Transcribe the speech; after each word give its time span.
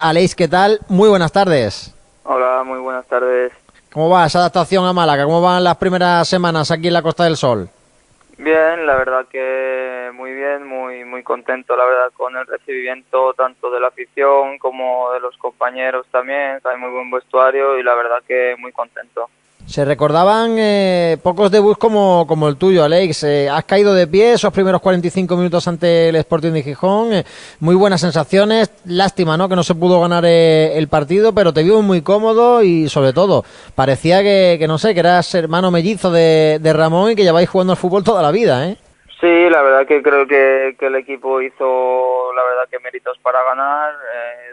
Aleix, 0.00 0.36
¿qué 0.36 0.46
tal? 0.46 0.78
Muy 0.86 1.08
buenas 1.08 1.32
tardes. 1.32 1.92
Hola, 2.22 2.62
muy 2.64 2.78
buenas 2.78 3.04
tardes. 3.08 3.50
¿Cómo 3.92 4.08
va 4.08 4.26
esa 4.26 4.38
adaptación 4.38 4.84
a 4.84 4.92
Málaga? 4.92 5.24
¿Cómo 5.24 5.42
van 5.42 5.64
las 5.64 5.76
primeras 5.76 6.28
semanas 6.28 6.70
aquí 6.70 6.86
en 6.86 6.92
la 6.92 7.02
Costa 7.02 7.24
del 7.24 7.36
Sol? 7.36 7.68
Bien, 8.36 8.86
la 8.86 8.94
verdad 8.94 9.26
que 9.26 10.12
muy 10.14 10.32
bien, 10.34 10.68
muy 10.68 11.04
muy 11.04 11.24
contento, 11.24 11.76
la 11.76 11.84
verdad, 11.84 12.12
con 12.16 12.36
el 12.36 12.46
recibimiento 12.46 13.34
tanto 13.34 13.72
de 13.72 13.80
la 13.80 13.88
afición 13.88 14.58
como 14.58 15.10
de 15.10 15.18
los 15.18 15.36
compañeros 15.36 16.06
también. 16.12 16.60
Hay 16.62 16.76
muy 16.78 16.90
buen 16.90 17.10
vestuario 17.10 17.76
y 17.76 17.82
la 17.82 17.96
verdad 17.96 18.18
que 18.24 18.54
muy 18.56 18.70
contento. 18.70 19.28
Se 19.68 19.84
recordaban 19.84 20.56
eh, 20.56 21.18
pocos 21.22 21.50
debuts 21.50 21.76
como, 21.76 22.24
como 22.26 22.48
el 22.48 22.56
tuyo, 22.56 22.84
Alex. 22.84 23.24
Eh, 23.24 23.50
has 23.50 23.66
caído 23.66 23.92
de 23.92 24.06
pie 24.06 24.32
esos 24.32 24.50
primeros 24.50 24.80
45 24.80 25.36
minutos 25.36 25.68
ante 25.68 26.08
el 26.08 26.16
Sporting 26.16 26.52
de 26.52 26.62
Gijón. 26.62 27.12
Eh, 27.12 27.24
muy 27.60 27.74
buenas 27.74 28.00
sensaciones. 28.00 28.72
Lástima, 28.86 29.36
¿no? 29.36 29.46
Que 29.46 29.56
no 29.56 29.62
se 29.62 29.74
pudo 29.74 30.00
ganar 30.00 30.24
el 30.24 30.88
partido, 30.88 31.34
pero 31.34 31.52
te 31.52 31.62
vimos 31.62 31.84
muy 31.84 32.00
cómodo 32.00 32.62
y, 32.62 32.88
sobre 32.88 33.12
todo, 33.12 33.44
parecía 33.74 34.22
que, 34.22 34.56
que 34.58 34.66
no 34.66 34.78
sé, 34.78 34.94
que 34.94 35.00
eras 35.00 35.34
hermano 35.34 35.70
mellizo 35.70 36.10
de, 36.10 36.58
de 36.62 36.72
Ramón 36.72 37.10
y 37.10 37.14
que 37.14 37.24
lleváis 37.24 37.50
jugando 37.50 37.74
al 37.74 37.78
fútbol 37.78 38.02
toda 38.02 38.22
la 38.22 38.30
vida, 38.30 38.70
¿eh? 38.70 38.78
Sí, 39.20 39.50
la 39.50 39.60
verdad 39.60 39.86
que 39.86 40.00
creo 40.02 40.26
que, 40.26 40.76
que 40.78 40.86
el 40.86 40.94
equipo 40.94 41.42
hizo, 41.42 42.32
la 42.32 42.42
verdad 42.42 42.68
que 42.70 42.78
méritos 42.78 43.18
para 43.18 43.42
ganar 43.42 43.92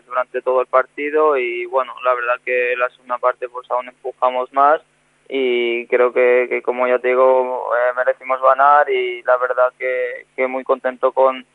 durante 0.07 0.41
todo 0.41 0.59
el 0.59 0.68
partido 0.68 1.38
y, 1.38 1.66
bueno, 1.68 1.93
la 2.04 2.13
verdad 2.16 2.34
que 2.43 2.73
la 2.77 2.90
segunda 2.90 3.18
parte 3.18 3.48
pues 3.48 3.70
aún 3.71 3.88
empujamos 3.88 4.52
más 4.52 4.82
y 5.27 5.88
creo 5.88 6.13
que, 6.13 6.47
que 6.49 6.61
como 6.61 6.88
ya 6.88 6.99
te 6.99 7.09
digo 7.09 7.70
eh, 7.75 7.93
merecimos 7.95 8.41
ganar 8.41 8.89
y 8.89 9.23
la 9.23 9.38
verdad 9.38 9.73
que, 9.77 10.25
que 10.35 10.48
muy 10.48 10.63
contento 10.63 11.11
con, 11.11 11.45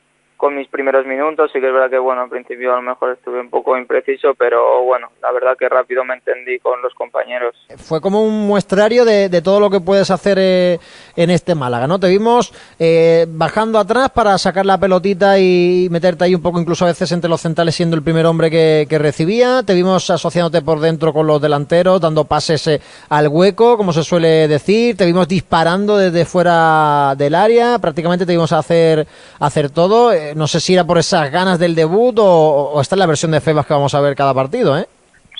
con 0.41 0.57
mis 0.57 0.69
primeros 0.69 1.05
minutos. 1.07 1.51
Sí 1.53 1.61
que 1.61 1.67
es 1.67 1.73
verdad 1.73 1.91
que, 1.91 1.99
bueno, 1.99 2.23
al 2.23 2.31
principio 2.31 2.73
a 2.73 2.77
lo 2.77 2.83
mejor 2.83 3.13
estuve 3.13 3.41
un 3.41 3.51
poco 3.51 3.77
impreciso, 3.77 4.35
pero 4.35 4.83
bueno, 4.85 5.11
la 5.21 5.31
verdad 5.33 5.55
que 5.57 5.69
rápido 5.69 6.03
me 6.03 6.15
entendí 6.15 6.59
con 6.61 6.81
los 6.81 6.95
compañeros. 6.95 7.55
Fue 7.77 8.01
como 8.01 8.25
un 8.25 8.47
muestrario 8.47 9.05
de, 9.05 9.29
todo 9.43 9.61
lo 9.61 9.69
que 9.69 9.81
puedes 9.81 10.11
hacer 10.11 10.39
eh, 10.41 10.79
en 11.15 11.31
este 11.31 11.55
Málaga, 11.55 11.87
¿no? 11.87 12.01
Te 12.01 12.09
vimos 12.09 12.55
eh, 12.79 13.27
bajando 13.29 13.79
atrás 13.79 14.11
para 14.11 14.37
sacar 14.39 14.65
la 14.65 14.79
pelotita 14.79 15.39
y 15.39 15.89
meterte 15.91 16.25
ahí 16.25 16.35
un 16.35 16.43
poco, 16.43 16.59
incluso 16.59 16.87
a 16.87 16.89
veces 16.89 17.13
entre 17.13 17.29
los 17.29 17.43
centrales, 17.43 17.75
siendo 17.75 17.95
el 17.97 18.03
primer 18.03 18.25
hombre 18.25 18.51
que, 18.51 18.99
recibía. 19.01 19.63
Te 19.63 19.75
vimos 19.75 20.11
asociándote 20.11 20.63
por 20.63 20.81
dentro 20.81 21.13
con 21.13 21.27
los 21.27 21.41
delanteros, 21.41 22.01
dando 22.01 22.25
pases 22.25 22.67
eh, 22.67 22.81
al 23.11 23.29
hueco, 23.29 23.77
como 23.77 23.93
se 23.93 24.03
suele 24.03 24.49
decir. 24.49 24.97
Te 24.97 25.05
vimos 25.05 25.29
disparando 25.29 25.99
desde 25.99 26.25
fuera 26.25 27.15
del 27.17 27.35
área. 27.35 27.79
Prácticamente 27.79 28.25
te 28.25 28.33
vimos 28.33 28.53
hacer, 28.53 29.07
hacer 29.39 29.71
todo. 29.71 30.13
No 30.35 30.47
sé 30.47 30.61
si 30.61 30.75
era 30.75 30.85
por 30.85 30.99
esas 30.99 31.31
ganas 31.31 31.59
del 31.59 31.75
debut 31.75 32.17
o, 32.19 32.79
esta 32.81 32.95
es 32.95 32.99
la 32.99 33.07
versión 33.07 33.33
de 33.33 33.41
Febas 33.41 33.67
que 33.67 33.75
vamos 33.75 33.95
a 33.95 34.01
ver 34.01 34.15
cada 34.15 34.35
partido, 34.35 34.79
¿eh? 34.79 34.87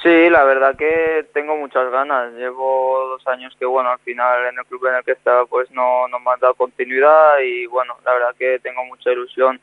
Sí, 0.03 0.31
la 0.31 0.45
verdad 0.45 0.77
que 0.77 1.27
tengo 1.35 1.57
muchas 1.57 1.91
ganas. 1.91 2.33
Llevo 2.33 3.09
dos 3.09 3.27
años 3.29 3.55
que, 3.59 3.67
bueno, 3.67 3.91
al 3.91 3.99
final 3.99 4.47
en 4.47 4.59
el 4.59 4.65
club 4.65 4.87
en 4.87 4.97
el 4.97 5.05
que 5.05 5.13
estaba, 5.13 5.45
pues 5.47 5.71
no, 5.73 6.09
no 6.09 6.19
me 6.21 6.31
han 6.31 6.41
dado 6.41 6.55
continuidad 6.55 7.39
y, 7.41 7.67
bueno, 7.67 7.97
la 8.05 8.15
verdad 8.15 8.35
que 8.39 8.59
tengo 8.61 8.85
mucha 8.85 9.13
ilusión 9.13 9.61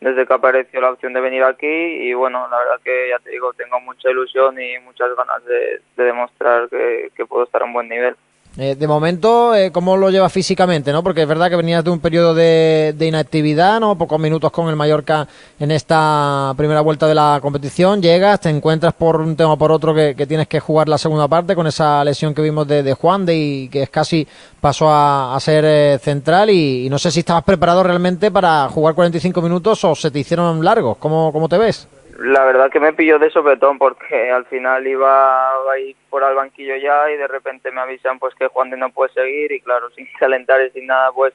desde 0.00 0.26
que 0.26 0.34
apareció 0.34 0.80
la 0.80 0.92
opción 0.92 1.12
de 1.12 1.20
venir 1.20 1.44
aquí 1.44 1.66
y, 1.66 2.12
bueno, 2.14 2.46
la 2.50 2.58
verdad 2.58 2.80
que 2.84 3.08
ya 3.10 3.18
te 3.18 3.30
digo, 3.30 3.52
tengo 3.54 3.80
mucha 3.80 4.10
ilusión 4.10 4.60
y 4.60 4.78
muchas 4.80 5.14
ganas 5.16 5.44
de, 5.44 5.80
de 5.96 6.04
demostrar 6.04 6.68
que, 6.68 7.10
que 7.14 7.26
puedo 7.26 7.44
estar 7.44 7.62
a 7.62 7.64
un 7.64 7.72
buen 7.72 7.88
nivel. 7.88 8.16
Eh, 8.56 8.74
de 8.74 8.88
momento, 8.88 9.54
eh, 9.54 9.70
¿cómo 9.70 9.96
lo 9.96 10.10
llevas 10.10 10.32
físicamente? 10.32 10.92
¿no? 10.92 11.04
Porque 11.04 11.22
es 11.22 11.28
verdad 11.28 11.48
que 11.48 11.54
venías 11.54 11.84
de 11.84 11.90
un 11.90 12.00
periodo 12.00 12.34
de, 12.34 12.94
inactividad, 13.00 13.78
¿no? 13.78 13.96
pocos 13.96 14.18
minutos 14.18 14.50
con 14.50 14.68
el 14.68 14.74
Mallorca 14.74 15.28
en 15.60 15.70
esta 15.70 16.52
primera 16.56 16.80
vuelta 16.80 17.06
de 17.06 17.14
la 17.14 17.38
competición. 17.40 18.02
Llegas, 18.02 18.40
te 18.40 18.50
encuentras 18.50 18.92
por 18.94 19.20
un 19.20 19.36
tema 19.36 19.52
o 19.52 19.56
por 19.56 19.70
otro 19.70 19.94
que, 19.94 20.14
tienes 20.26 20.48
que 20.48 20.58
jugar 20.58 20.88
la 20.88 20.98
segunda 20.98 21.28
parte 21.28 21.54
con 21.54 21.68
esa 21.68 22.04
lesión 22.04 22.34
que 22.34 22.42
vimos 22.42 22.66
de, 22.66 22.92
Juan 22.94 23.24
de 23.24 23.36
y 23.36 23.68
que 23.68 23.84
es 23.84 23.90
casi 23.90 24.26
pasó 24.60 24.90
a, 24.90 25.36
a 25.36 25.40
ser 25.40 25.64
eh, 25.64 25.98
central. 26.02 26.50
Y, 26.50 26.86
y, 26.86 26.90
no 26.90 26.98
sé 26.98 27.12
si 27.12 27.20
estabas 27.20 27.44
preparado 27.44 27.84
realmente 27.84 28.32
para 28.32 28.68
jugar 28.68 28.96
45 28.96 29.40
minutos 29.42 29.84
o 29.84 29.94
se 29.94 30.10
te 30.10 30.18
hicieron 30.18 30.64
largos. 30.64 30.96
¿Cómo, 30.98 31.32
cómo 31.32 31.48
te 31.48 31.56
ves? 31.56 31.86
La 32.20 32.44
verdad 32.44 32.70
que 32.70 32.80
me 32.80 32.92
pilló 32.92 33.18
de 33.18 33.30
sopetón 33.30 33.78
porque 33.78 34.30
al 34.30 34.44
final 34.44 34.86
iba 34.86 35.52
a 35.52 35.78
ir 35.78 35.96
por 36.10 36.22
al 36.22 36.34
banquillo 36.34 36.76
ya 36.76 37.10
y 37.10 37.16
de 37.16 37.26
repente 37.26 37.70
me 37.70 37.80
avisan 37.80 38.18
pues 38.18 38.34
que 38.34 38.48
Juan 38.48 38.68
de 38.68 38.76
no 38.76 38.90
puede 38.90 39.10
seguir 39.14 39.50
y 39.52 39.60
claro, 39.62 39.88
sin 39.96 40.06
calentar 40.18 40.60
y 40.62 40.70
sin 40.70 40.86
nada 40.86 41.12
pues 41.12 41.32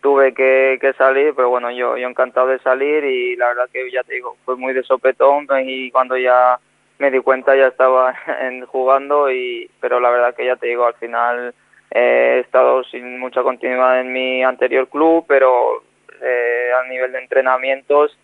tuve 0.00 0.32
que, 0.32 0.78
que 0.80 0.92
salir, 0.92 1.34
pero 1.34 1.50
bueno, 1.50 1.72
yo, 1.72 1.96
yo 1.96 2.08
encantado 2.08 2.46
de 2.46 2.60
salir 2.60 3.04
y 3.04 3.34
la 3.34 3.48
verdad 3.48 3.68
que 3.72 3.90
ya 3.90 4.04
te 4.04 4.14
digo, 4.14 4.36
fue 4.44 4.54
muy 4.54 4.72
de 4.72 4.84
sopetón 4.84 5.48
y 5.64 5.90
cuando 5.90 6.16
ya 6.16 6.60
me 6.98 7.10
di 7.10 7.18
cuenta 7.18 7.56
ya 7.56 7.66
estaba 7.66 8.14
en, 8.40 8.64
jugando 8.66 9.32
y 9.32 9.68
pero 9.80 9.98
la 9.98 10.10
verdad 10.10 10.34
que 10.36 10.46
ya 10.46 10.54
te 10.54 10.68
digo, 10.68 10.86
al 10.86 10.94
final 10.94 11.54
eh, 11.90 12.36
he 12.36 12.38
estado 12.38 12.84
sin 12.84 13.18
mucha 13.18 13.42
continuidad 13.42 14.00
en 14.00 14.12
mi 14.12 14.44
anterior 14.44 14.88
club, 14.88 15.24
pero 15.26 15.82
eh, 16.22 16.70
a 16.72 16.88
nivel 16.88 17.10
de 17.10 17.18
entrenamientos 17.18 18.16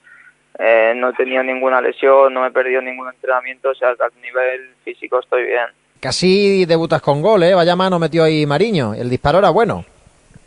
eh, 0.59 0.93
no 0.97 1.11
he 1.11 1.12
tenido 1.15 1.43
ninguna 1.43 1.81
lesión, 1.81 2.33
no 2.33 2.47
he 2.47 2.50
perdido 2.50 2.81
ningún 2.81 3.09
entrenamiento, 3.09 3.71
o 3.71 3.75
sea, 3.75 3.91
a 3.91 4.21
nivel 4.22 4.71
físico 4.84 5.21
estoy 5.21 5.47
bien. 5.47 5.67
Casi 6.00 6.65
debutas 6.67 7.00
con 7.03 7.22
gol, 7.22 7.43
¿eh? 7.43 7.55
Vaya 7.55 7.77
mano 7.77 7.99
metió 7.99 8.25
ahí 8.25 8.47
Mariño, 8.47 8.95
el 8.95 9.11
disparo 9.11 9.39
era 9.39 9.50
bueno. 9.50 9.84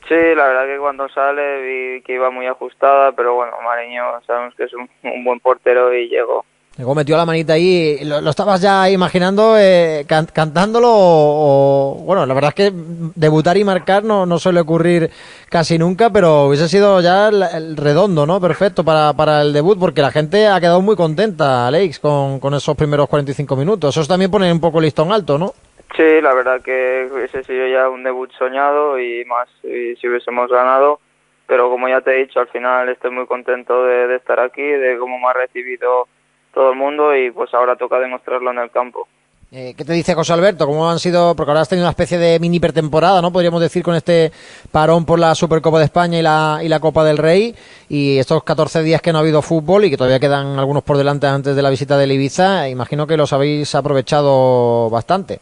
Sí, 0.08 0.16
la 0.16 0.48
verdad 0.48 0.66
que 0.66 0.80
cuando 0.80 1.08
sale 1.09 1.62
vi 1.62 2.02
que 2.02 2.14
iba 2.14 2.31
muy 2.31 2.48
ajustada, 2.48 3.12
pero 3.12 3.36
bueno, 3.36 3.53
Mariño 3.64 4.22
sabemos 4.25 4.56
que 4.56 4.64
es 4.64 4.74
un, 4.74 4.90
un 5.03 5.24
buen 5.24 5.40
portero 5.40 5.94
y 5.94 6.08
llegó. 6.09 6.46
Luego 6.79 6.95
metió 6.95 7.17
la 7.17 7.25
manita 7.25 7.51
ahí, 7.51 8.06
¿lo, 8.06 8.29
estabas 8.29 8.62
ya 8.62 8.90
imaginando 8.90 9.57
eh, 9.59 10.06
can, 10.07 10.28
cantándolo 10.28 10.88
o, 10.90 12.03
bueno, 12.06 12.25
la 12.25 12.34
verdad 12.34 12.53
es 12.56 12.72
que 12.72 12.72
debutar 13.16 13.57
y 13.57 13.66
marcar 13.66 14.06
no, 14.06 14.25
no 14.25 14.40
suele 14.40 14.62
ocurrir 14.62 15.09
casi 15.50 15.78
nunca, 15.78 16.09
pero 16.09 16.45
hubiese 16.45 16.69
sido 16.69 17.01
ya 17.01 17.28
el, 17.28 17.44
el 17.44 17.75
redondo, 17.75 18.25
¿no? 18.25 18.39
Perfecto 18.39 18.85
para, 18.85 19.12
para, 19.12 19.41
el 19.41 19.51
debut, 19.51 19.78
porque 19.78 20.01
la 20.01 20.12
gente 20.12 20.47
ha 20.47 20.57
quedado 20.62 20.79
muy 20.79 20.95
contenta, 20.95 21.68
Alex, 21.68 22.00
con, 22.00 22.39
con 22.39 22.53
esos 22.53 22.78
primeros 22.78 23.09
45 23.09 23.57
minutos. 23.57 23.97
Eso 23.97 24.07
también 24.07 24.31
pone 24.31 24.50
un 24.50 24.62
poco 24.62 24.78
el 24.78 24.85
listón 24.85 25.12
alto, 25.12 25.38
¿no? 25.38 25.51
Sí, 25.97 26.22
la 26.22 26.34
verdad 26.34 26.62
que 26.62 27.09
hubiese 27.12 27.44
sido 27.44 27.68
ya 27.68 27.89
un 27.89 28.06
debut 28.06 28.31
soñado 28.38 28.97
y 28.97 29.25
más 29.25 29.50
y 29.66 29.97
si 29.97 30.07
hubiésemos 30.07 30.50
ganado, 30.50 31.01
pero 31.45 31.69
como 31.69 31.89
ya 31.89 32.00
te 32.00 32.12
he 32.12 32.25
dicho, 32.25 32.39
al 32.39 32.47
final 32.47 32.88
estoy 32.88 33.12
muy 33.12 33.25
contento 33.25 33.84
de, 33.84 34.07
de 34.07 34.16
estar 34.16 34.39
aquí, 34.39 34.62
de 34.62 34.97
cómo 34.97 35.19
me 35.19 35.28
ha 35.28 35.34
recibido 35.34 36.07
todo 36.54 36.72
el 36.72 36.78
mundo 36.78 37.16
y 37.16 37.32
pues 37.32 37.54
ahora 37.54 37.76
toca 37.76 38.00
demostrarlo 38.00 38.52
en 38.52 38.60
el 38.60 38.72
campo. 38.72 39.08
Eh, 39.52 39.74
¿Qué 39.76 39.84
te 39.84 39.94
dice 39.94 40.14
José 40.14 40.34
Alberto? 40.34 40.68
¿Cómo 40.68 40.88
han 40.88 41.00
sido? 41.00 41.36
Porque 41.36 41.50
ahora 41.50 41.62
has 41.62 41.70
tenido 41.70 41.86
una 41.86 41.92
especie 41.92 42.20
de 42.20 42.40
mini 42.40 42.60
pretemporada, 42.60 43.20
¿no? 43.20 43.32
Podríamos 43.32 43.60
decir 43.60 43.82
con 43.82 43.96
este 43.96 44.32
parón 44.72 45.08
por 45.08 45.18
la 45.18 45.34
Supercopa 45.34 45.80
de 45.80 45.86
España 45.86 46.20
y 46.20 46.22
la, 46.22 46.60
y 46.62 46.68
la 46.68 46.80
Copa 46.80 47.04
del 47.04 47.18
Rey 47.18 47.56
y 47.90 48.20
estos 48.20 48.44
14 48.44 48.84
días 48.84 49.02
que 49.02 49.12
no 49.12 49.18
ha 49.18 49.22
habido 49.22 49.42
fútbol 49.42 49.86
y 49.86 49.90
que 49.90 49.98
todavía 49.98 50.20
quedan 50.20 50.60
algunos 50.60 50.84
por 50.84 50.98
delante 50.98 51.26
antes 51.26 51.56
de 51.56 51.62
la 51.64 51.72
visita 51.72 51.98
de 51.98 52.14
Ibiza, 52.14 52.70
imagino 52.70 53.08
que 53.08 53.18
los 53.18 53.34
habéis 53.34 53.74
aprovechado 53.74 54.88
bastante. 54.92 55.40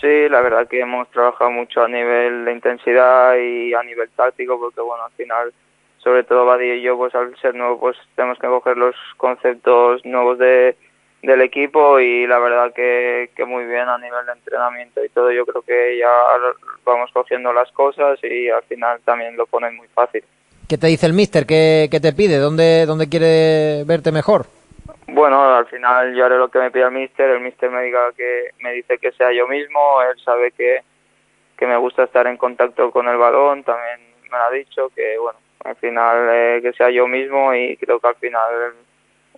Sí, 0.00 0.28
la 0.28 0.40
verdad 0.40 0.68
que 0.68 0.78
hemos 0.80 1.08
trabajado 1.10 1.50
mucho 1.50 1.82
a 1.82 1.88
nivel 1.88 2.44
de 2.44 2.52
intensidad 2.52 3.34
y 3.34 3.74
a 3.74 3.82
nivel 3.82 4.08
táctico 4.10 4.56
porque 4.60 4.80
bueno, 4.80 5.02
al 5.04 5.12
final 5.12 5.52
sobre 5.98 6.24
todo 6.24 6.46
Badía 6.46 6.76
y 6.76 6.82
yo, 6.82 6.96
pues 6.96 7.14
al 7.14 7.36
ser 7.40 7.54
nuevo, 7.54 7.78
pues 7.80 7.96
tenemos 8.14 8.38
que 8.38 8.46
coger 8.46 8.76
los 8.76 8.94
conceptos 9.16 10.04
nuevos 10.04 10.38
de, 10.38 10.76
del 11.22 11.42
equipo 11.42 11.98
y 11.98 12.26
la 12.26 12.38
verdad 12.38 12.72
que, 12.72 13.30
que 13.34 13.44
muy 13.44 13.64
bien 13.64 13.88
a 13.88 13.98
nivel 13.98 14.24
de 14.26 14.32
entrenamiento 14.32 15.04
y 15.04 15.08
todo. 15.08 15.30
Yo 15.32 15.44
creo 15.44 15.62
que 15.62 15.98
ya 15.98 16.10
vamos 16.84 17.10
cogiendo 17.12 17.52
las 17.52 17.70
cosas 17.72 18.18
y 18.22 18.48
al 18.48 18.62
final 18.64 19.00
también 19.04 19.36
lo 19.36 19.46
ponen 19.46 19.76
muy 19.76 19.88
fácil. 19.88 20.22
¿Qué 20.68 20.76
te 20.76 20.86
dice 20.86 21.06
el 21.06 21.14
míster? 21.14 21.46
¿Qué, 21.46 21.88
qué 21.90 21.98
te 21.98 22.12
pide? 22.12 22.36
¿Dónde, 22.36 22.84
¿Dónde 22.86 23.08
quiere 23.08 23.84
verte 23.84 24.12
mejor? 24.12 24.46
Bueno, 25.08 25.56
al 25.56 25.66
final 25.66 26.14
yo 26.14 26.26
haré 26.26 26.36
lo 26.36 26.50
que 26.50 26.58
me 26.58 26.70
pide 26.70 26.84
el 26.84 26.92
míster. 26.92 27.30
El 27.30 27.40
míster 27.40 27.70
me 27.70 27.82
diga 27.82 28.12
que 28.14 28.50
me 28.60 28.72
dice 28.74 28.98
que 28.98 29.12
sea 29.12 29.32
yo 29.32 29.48
mismo. 29.48 29.80
Él 30.02 30.20
sabe 30.22 30.52
que, 30.52 30.82
que 31.56 31.66
me 31.66 31.78
gusta 31.78 32.04
estar 32.04 32.26
en 32.26 32.36
contacto 32.36 32.90
con 32.90 33.08
el 33.08 33.16
balón. 33.16 33.64
También 33.64 33.98
me 34.30 34.36
lo 34.36 34.44
ha 34.44 34.50
dicho 34.50 34.90
que, 34.94 35.16
bueno, 35.18 35.38
al 35.64 35.76
final 35.76 36.28
eh, 36.30 36.60
que 36.62 36.72
sea 36.72 36.90
yo 36.90 37.06
mismo 37.06 37.54
y 37.54 37.76
creo 37.76 38.00
que 38.00 38.08
al 38.08 38.16
final 38.16 38.74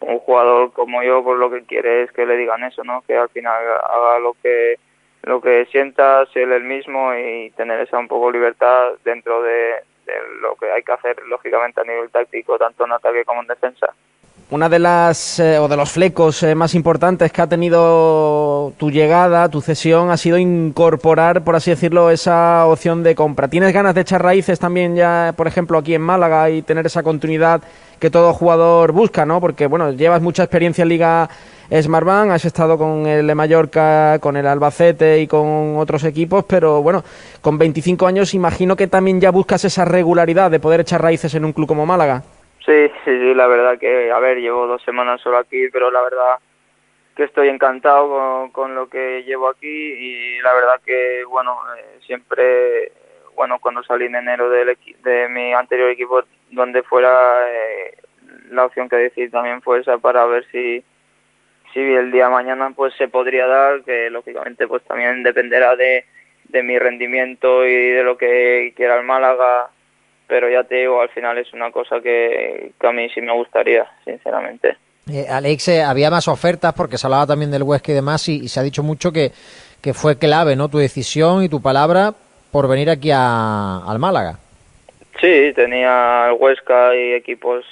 un 0.01 0.19
jugador 0.19 0.73
como 0.73 1.03
yo 1.03 1.23
pues 1.23 1.39
lo 1.39 1.51
que 1.51 1.63
quiere 1.65 2.03
es 2.03 2.13
que 2.13 2.27
le 2.27 2.37
digan 2.37 2.65
eso 2.65 2.83
no 2.85 3.03
que 3.07 3.17
al 3.17 3.29
final 3.29 3.63
haga 3.89 4.19
lo 4.19 4.35
que 4.43 4.77
lo 5.23 5.41
que 5.41 5.67
sienta 5.67 6.25
ser 6.33 6.51
el 6.51 6.65
mismo 6.65 7.15
y 7.15 7.51
tener 7.51 7.81
esa 7.81 7.99
un 7.99 8.09
poco 8.09 8.31
libertad 8.31 8.93
dentro 9.05 9.43
de, 9.43 9.83
de 10.07 10.15
lo 10.41 10.55
que 10.57 10.71
hay 10.71 10.83
que 10.83 10.93
hacer 10.93 11.23
lógicamente 11.27 11.81
a 11.81 11.85
nivel 11.85 12.11
táctico 12.11 12.59
tanto 12.59 12.85
en 12.85 12.93
ataque 12.93 13.25
como 13.25 13.43
en 13.43 13.49
defensa 13.49 13.95
una 14.51 14.69
de 14.69 14.81
las 14.81 15.39
eh, 15.39 15.59
o 15.59 15.69
de 15.69 15.77
los 15.77 15.91
flecos 15.91 16.43
eh, 16.43 16.55
más 16.57 16.75
importantes 16.75 17.31
que 17.31 17.41
ha 17.41 17.47
tenido 17.47 18.73
tu 18.79 18.91
llegada, 18.91 19.49
tu 19.49 19.61
cesión, 19.61 20.11
ha 20.11 20.17
sido 20.17 20.39
incorporar, 20.39 21.45
por 21.45 21.55
así 21.55 21.71
decirlo, 21.71 22.11
esa 22.11 22.67
opción 22.67 23.05
de 23.05 23.15
compra. 23.15 23.47
¿Tienes 23.47 23.73
ganas 23.73 23.95
de 23.95 24.01
echar 24.01 24.23
raíces 24.23 24.59
también 24.59 24.97
ya, 24.97 25.35
por 25.37 25.47
ejemplo, 25.47 25.79
aquí 25.79 25.95
en 25.95 26.03
Málaga 26.03 26.51
y 26.51 26.63
tener 26.63 26.85
esa 26.85 27.05
continuidad 27.05 27.63
que 28.01 28.11
todo 28.11 28.33
jugador 28.33 28.91
busca, 28.93 29.25
¿no? 29.25 29.41
Porque, 29.41 29.67
bueno, 29.67 29.93
llevas 29.93 30.21
mucha 30.21 30.43
experiencia 30.43 30.83
en 30.83 30.89
Liga 30.89 31.29
Smartbank, 31.71 32.31
has 32.33 32.45
estado 32.45 32.77
con 32.77 33.07
el 33.07 33.27
de 33.27 33.35
Mallorca, 33.37 34.19
con 34.19 34.37
el 34.37 34.47
Albacete 34.47 35.21
y 35.21 35.29
con 35.29 35.77
otros 35.77 36.03
equipos, 36.03 36.45
pero, 36.49 36.83
bueno, 36.83 37.05
con 37.41 37.57
25 37.57 38.07
años 38.07 38.35
imagino 38.35 38.75
que 38.75 38.89
también 38.89 39.21
ya 39.21 39.31
buscas 39.31 39.65
esa 39.65 39.85
regularidad 39.85 40.51
de 40.51 40.59
poder 40.59 40.81
echar 40.81 41.03
raíces 41.03 41.35
en 41.35 41.45
un 41.45 41.53
club 41.53 41.69
como 41.69 41.87
Málaga. 41.87 42.25
Sí, 42.65 42.89
sí, 43.05 43.19
sí, 43.19 43.35
la 43.35 43.47
verdad 43.47 43.79
que, 43.79 44.11
a 44.13 44.19
ver, 44.19 44.39
llevo 44.39 44.67
dos 44.67 44.83
semanas 44.83 45.21
solo 45.23 45.39
aquí, 45.39 45.69
pero 45.73 45.91
la 45.91 46.03
verdad 46.03 46.39
que 47.17 47.25
estoy 47.25 47.49
encantado 47.49 48.51
con, 48.53 48.75
lo 48.75 48.89
que 48.89 49.25
llevo 49.25 49.49
aquí 49.49 49.67
y 49.67 50.41
la 50.41 50.53
verdad 50.53 50.81
que, 50.85 51.25
bueno, 51.25 51.59
eh, 51.77 51.99
siempre, 52.07 52.93
bueno, 53.35 53.59
cuando 53.61 53.83
salí 53.83 54.07
en 54.07 54.17
enero 54.17 54.51
del 54.51 54.77
de 55.03 55.29
mi 55.29 55.53
anterior 55.53 55.91
equipo, 55.91 56.23
donde 56.51 56.83
fuera, 56.83 57.49
eh, 57.51 57.97
la 58.51 58.67
opción 58.67 58.89
que 58.89 58.97
decidí 58.97 59.31
también 59.31 59.63
fue 59.63 59.81
esa 59.81 59.99
para 59.99 60.27
ver 60.27 60.45
si, 60.53 60.85
si 61.73 61.81
el 61.81 62.13
día 62.13 62.29
mañana 62.29 62.73
pues 62.77 62.95
se 62.95 63.09
podría 63.09 63.47
dar, 63.47 63.83
que 63.85 64.11
lógicamente 64.11 64.69
pues 64.69 64.83
también 64.85 65.23
dependerá 65.23 65.77
de, 65.77 66.05
de 66.45 66.63
mi 66.63 66.79
rendimiento 66.79 67.67
y 67.67 67.91
de 67.91 68.03
lo 68.03 68.19
que 68.19 68.73
quiera 68.77 68.97
el 68.99 69.05
Málaga 69.05 69.71
pero 70.31 70.49
ya 70.49 70.63
te 70.63 70.77
digo, 70.77 71.03
al 71.03 71.09
final 71.09 71.37
es 71.39 71.53
una 71.53 71.73
cosa 71.73 72.01
que, 72.01 72.71
a 72.81 72.93
mí 72.93 73.09
sí 73.11 73.21
me 73.21 73.33
gustaría, 73.33 73.85
sinceramente. 74.05 74.77
Eh, 75.13 75.27
Alex, 75.29 75.67
eh, 75.69 75.83
había 75.83 76.09
más 76.09 76.29
ofertas 76.29 76.73
porque 76.73 76.97
se 76.97 77.09
hablaba 77.09 77.27
también 77.27 77.51
del 77.51 77.65
Huesca 77.65 77.91
y 77.91 77.97
demás 77.97 78.29
y, 78.29 78.47
se 78.47 78.61
ha 78.61 78.63
dicho 78.63 78.85
mucho 78.85 79.11
que, 79.11 79.33
que, 79.83 79.93
fue 79.93 80.19
clave 80.19 80.55
no 80.55 80.69
tu 80.69 80.79
decisión 80.79 81.43
y 81.43 81.49
tu 81.49 81.61
palabra 81.61 82.15
por 82.53 82.69
venir 82.69 82.91
aquí 82.91 83.11
a, 83.13 83.79
al 83.85 83.99
Málaga. 83.99 84.39
Sí, 85.21 85.53
tenía 85.57 86.29
el 86.29 86.37
Huesca 86.39 86.95
y 86.95 87.15
equipos 87.15 87.65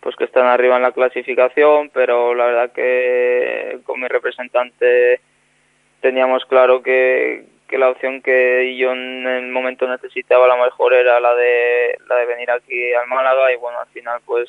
pues 0.00 0.16
que 0.16 0.24
están 0.24 0.46
arriba 0.46 0.76
en 0.76 0.82
la 0.82 0.92
clasificación, 0.92 1.90
pero 1.94 2.34
la 2.34 2.46
verdad 2.46 2.72
que 2.72 3.78
con 3.84 4.00
mi 4.00 4.08
representante 4.08 5.20
teníamos 6.00 6.44
claro 6.46 6.82
que, 6.82 7.44
que 7.68 7.78
la 7.78 7.90
opción 7.90 8.20
que 8.20 8.76
yo 8.76 8.92
en 8.92 9.26
el 9.26 9.48
momento 9.50 9.86
necesitaba 9.88 10.48
la 10.48 10.56
mejor 10.56 10.94
era 10.94 11.20
la 11.20 11.34
de 11.34 11.96
la 12.08 12.16
de 12.16 12.26
venir 12.26 12.50
aquí 12.50 12.92
al 12.94 13.08
Málaga 13.08 13.52
y 13.52 13.56
bueno 13.56 13.80
al 13.80 13.88
final 13.88 14.20
pues 14.24 14.48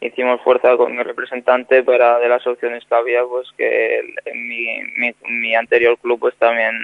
hicimos 0.00 0.40
fuerza 0.42 0.76
con 0.76 0.96
mi 0.96 1.02
representante 1.02 1.82
para 1.82 2.18
de 2.18 2.28
las 2.28 2.46
opciones 2.46 2.84
que 2.88 2.94
había 2.94 3.24
pues 3.24 3.48
que 3.56 4.14
mi, 4.34 5.12
mi, 5.28 5.54
anterior 5.54 5.98
club 5.98 6.20
pues 6.20 6.36
también 6.36 6.74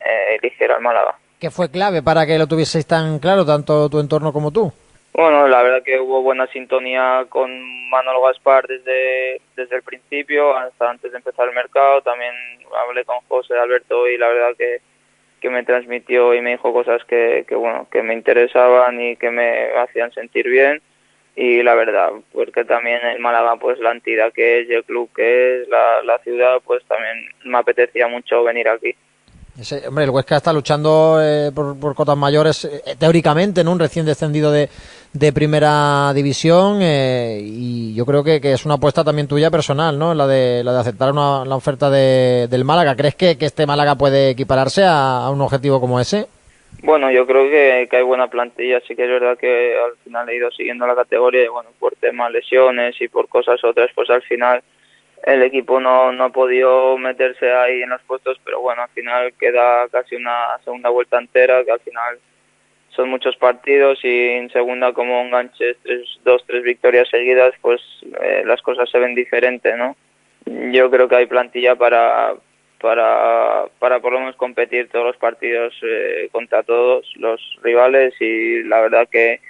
eh, 0.00 0.38
eligiera 0.40 0.76
al 0.76 0.82
Málaga. 0.82 1.16
¿Qué 1.38 1.50
fue 1.50 1.70
clave 1.70 2.02
para 2.02 2.26
que 2.26 2.38
lo 2.38 2.46
tuvieseis 2.46 2.86
tan 2.86 3.18
claro 3.18 3.44
tanto 3.44 3.88
tu 3.88 3.98
entorno 3.98 4.32
como 4.32 4.50
tú? 4.50 4.72
Bueno, 5.12 5.48
la 5.48 5.62
verdad 5.62 5.82
que 5.82 5.98
hubo 5.98 6.22
buena 6.22 6.46
sintonía 6.48 7.26
con 7.28 7.50
Manolo 7.90 8.22
Gaspar 8.22 8.66
desde, 8.66 9.40
desde 9.56 9.76
el 9.76 9.82
principio, 9.82 10.56
hasta 10.56 10.88
antes 10.88 11.10
de 11.10 11.18
empezar 11.18 11.48
el 11.48 11.54
mercado. 11.54 12.00
También 12.02 12.32
hablé 12.86 13.04
con 13.04 13.18
José 13.28 13.58
Alberto 13.58 14.06
y 14.06 14.16
la 14.16 14.28
verdad 14.28 14.56
que 14.56 14.80
que 15.40 15.50
me 15.50 15.64
transmitió 15.64 16.34
y 16.34 16.40
me 16.40 16.52
dijo 16.52 16.72
cosas 16.72 17.02
que, 17.04 17.44
que, 17.48 17.54
bueno 17.54 17.86
que 17.90 18.02
me 18.02 18.14
interesaban 18.14 19.00
y 19.00 19.16
que 19.16 19.30
me 19.30 19.72
hacían 19.78 20.12
sentir 20.12 20.48
bien 20.48 20.80
y 21.36 21.62
la 21.62 21.74
verdad 21.74 22.10
porque 22.32 22.64
también 22.64 23.00
el 23.04 23.20
Málaga 23.20 23.56
pues 23.56 23.78
la 23.78 23.92
entidad 23.92 24.32
que 24.32 24.60
es 24.60 24.70
el 24.70 24.84
club 24.84 25.10
que 25.14 25.62
es 25.62 25.68
la, 25.68 26.02
la 26.04 26.18
ciudad 26.18 26.60
pues 26.64 26.84
también 26.84 27.16
me 27.44 27.58
apetecía 27.58 28.08
mucho 28.08 28.44
venir 28.44 28.68
aquí 28.68 28.94
hombre, 29.86 30.04
el 30.04 30.10
Huesca 30.10 30.36
está 30.36 30.52
luchando 30.52 31.18
eh, 31.22 31.50
por, 31.54 31.78
por, 31.78 31.94
cotas 31.94 32.16
mayores, 32.16 32.64
eh, 32.64 32.96
teóricamente, 32.98 33.62
¿no? 33.62 33.72
Un 33.72 33.78
recién 33.78 34.06
descendido 34.06 34.50
de, 34.50 34.68
de 35.12 35.32
primera 35.32 36.12
división 36.14 36.78
eh, 36.82 37.40
y 37.42 37.94
yo 37.94 38.06
creo 38.06 38.22
que, 38.22 38.40
que, 38.40 38.52
es 38.52 38.64
una 38.64 38.74
apuesta 38.74 39.02
también 39.02 39.26
tuya 39.26 39.50
personal, 39.50 39.98
¿no? 39.98 40.14
La 40.14 40.26
de, 40.26 40.62
la 40.62 40.72
de 40.72 40.80
aceptar 40.80 41.10
una, 41.10 41.44
la 41.44 41.56
oferta 41.56 41.90
de, 41.90 42.46
del 42.48 42.64
Málaga. 42.64 42.94
¿Crees 42.94 43.16
que, 43.16 43.36
que 43.36 43.46
este 43.46 43.66
Málaga 43.66 43.96
puede 43.96 44.30
equipararse 44.30 44.84
a, 44.84 45.24
a, 45.24 45.30
un 45.30 45.40
objetivo 45.40 45.80
como 45.80 45.98
ese? 45.98 46.26
Bueno, 46.82 47.10
yo 47.10 47.26
creo 47.26 47.50
que, 47.50 47.88
que, 47.90 47.96
hay 47.96 48.02
buena 48.02 48.28
plantilla, 48.28 48.80
sí 48.86 48.94
que 48.94 49.04
es 49.04 49.10
verdad 49.10 49.36
que 49.36 49.76
al 49.76 49.96
final 50.04 50.28
he 50.28 50.36
ido 50.36 50.50
siguiendo 50.52 50.86
la 50.86 50.94
categoría 50.94 51.44
y 51.44 51.48
bueno, 51.48 51.70
por 51.78 51.94
temas 51.96 52.30
lesiones 52.30 52.98
y 53.00 53.08
por 53.08 53.28
cosas 53.28 53.62
otras, 53.64 53.90
pues 53.94 54.08
al 54.08 54.22
final 54.22 54.62
el 55.24 55.42
equipo 55.42 55.80
no, 55.80 56.12
no 56.12 56.24
ha 56.24 56.30
podido 56.30 56.96
meterse 56.96 57.52
ahí 57.52 57.82
en 57.82 57.90
los 57.90 58.00
puestos, 58.02 58.40
pero 58.44 58.60
bueno, 58.60 58.82
al 58.82 58.88
final 58.90 59.32
queda 59.38 59.88
casi 59.88 60.14
una 60.14 60.56
segunda 60.64 60.88
vuelta 60.88 61.18
entera, 61.18 61.64
que 61.64 61.72
al 61.72 61.80
final 61.80 62.18
son 62.90 63.08
muchos 63.08 63.36
partidos 63.36 63.98
y 64.04 64.28
en 64.28 64.50
segunda 64.50 64.92
como 64.92 65.20
enganches 65.20 65.76
tres, 65.82 66.06
dos, 66.24 66.44
tres 66.46 66.62
victorias 66.62 67.08
seguidas, 67.08 67.54
pues 67.60 67.80
eh, 68.22 68.42
las 68.44 68.60
cosas 68.62 68.90
se 68.90 68.98
ven 68.98 69.14
diferentes, 69.14 69.76
¿no? 69.76 69.96
Yo 70.72 70.90
creo 70.90 71.08
que 71.08 71.16
hay 71.16 71.26
plantilla 71.26 71.76
para, 71.76 72.34
para, 72.80 73.66
para 73.78 74.00
por 74.00 74.12
lo 74.12 74.20
menos 74.20 74.36
competir 74.36 74.88
todos 74.88 75.06
los 75.06 75.16
partidos 75.16 75.74
eh, 75.82 76.28
contra 76.32 76.62
todos 76.62 77.06
los 77.16 77.40
rivales 77.62 78.14
y 78.20 78.62
la 78.64 78.80
verdad 78.80 79.08
que 79.08 79.40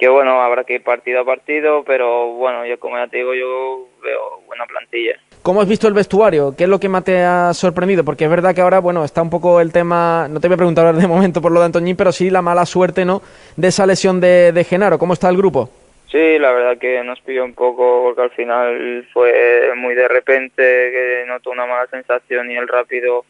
que 0.00 0.08
bueno, 0.08 0.40
habrá 0.40 0.64
que 0.64 0.76
ir 0.76 0.82
partido 0.82 1.20
a 1.20 1.24
partido, 1.26 1.84
pero 1.84 2.28
bueno, 2.32 2.64
yo 2.64 2.80
como 2.80 2.96
ya 2.96 3.06
te 3.06 3.18
digo, 3.18 3.34
yo 3.34 3.86
veo 4.02 4.40
buena 4.46 4.64
plantilla. 4.64 5.20
¿Cómo 5.42 5.60
has 5.60 5.68
visto 5.68 5.86
el 5.86 5.92
vestuario? 5.92 6.54
¿Qué 6.56 6.64
es 6.64 6.70
lo 6.70 6.80
que 6.80 6.88
más 6.88 7.04
te 7.04 7.22
ha 7.22 7.52
sorprendido? 7.52 8.02
Porque 8.02 8.24
es 8.24 8.30
verdad 8.30 8.54
que 8.54 8.62
ahora, 8.62 8.78
bueno, 8.78 9.04
está 9.04 9.20
un 9.20 9.28
poco 9.28 9.60
el 9.60 9.74
tema, 9.74 10.26
no 10.30 10.40
te 10.40 10.48
voy 10.48 10.54
a 10.54 10.56
preguntar 10.56 10.94
de 10.94 11.06
momento 11.06 11.42
por 11.42 11.52
lo 11.52 11.60
de 11.60 11.66
Antoñín, 11.66 11.96
pero 11.96 12.12
sí 12.12 12.30
la 12.30 12.40
mala 12.40 12.64
suerte, 12.64 13.04
¿no?, 13.04 13.20
de 13.56 13.68
esa 13.68 13.84
lesión 13.84 14.22
de, 14.22 14.52
de 14.52 14.64
Genaro. 14.64 14.98
¿Cómo 14.98 15.12
está 15.12 15.28
el 15.28 15.36
grupo? 15.36 15.68
Sí, 16.10 16.38
la 16.38 16.50
verdad 16.50 16.78
que 16.78 17.04
nos 17.04 17.20
pilló 17.20 17.44
un 17.44 17.54
poco 17.54 18.02
porque 18.02 18.22
al 18.22 18.30
final 18.30 19.06
fue 19.12 19.70
muy 19.76 19.94
de 19.94 20.08
repente, 20.08 20.62
que 20.62 21.24
notó 21.28 21.50
una 21.50 21.66
mala 21.66 21.86
sensación 21.88 22.50
y 22.50 22.56
el 22.56 22.68
rápido 22.68 23.26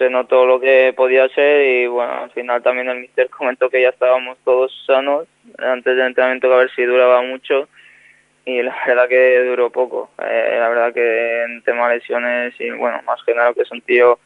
se 0.00 0.08
notó 0.08 0.46
lo 0.46 0.58
que 0.58 0.94
podía 0.96 1.28
ser 1.28 1.62
y 1.62 1.86
bueno, 1.86 2.22
al 2.22 2.30
final 2.30 2.62
también 2.62 2.88
el 2.88 3.00
mister 3.00 3.28
comentó 3.28 3.68
que 3.68 3.82
ya 3.82 3.90
estábamos 3.90 4.38
todos 4.46 4.72
sanos 4.86 5.26
antes 5.58 5.94
del 5.94 6.06
entrenamiento 6.06 6.48
que 6.48 6.54
a 6.54 6.56
ver 6.56 6.70
si 6.74 6.84
duraba 6.84 7.20
mucho 7.20 7.68
y 8.46 8.62
la 8.62 8.74
verdad 8.86 9.08
que 9.08 9.44
duró 9.44 9.68
poco. 9.68 10.08
Eh, 10.18 10.56
la 10.58 10.70
verdad 10.70 10.94
que 10.94 11.42
en 11.42 11.62
tema 11.64 11.90
de 11.90 11.96
lesiones 11.96 12.54
y 12.58 12.70
bueno, 12.70 13.02
más 13.04 13.22
que 13.26 13.34
nada 13.34 13.52
que 13.52 13.60
es 13.60 13.70
un 13.70 13.82
tío 13.82 14.18